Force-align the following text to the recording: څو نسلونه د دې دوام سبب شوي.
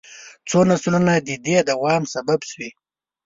څو 0.49 0.59
نسلونه 0.71 1.13
د 1.27 1.29
دې 1.45 1.57
دوام 1.69 2.03
سبب 2.13 2.39
شوي. 2.49 2.69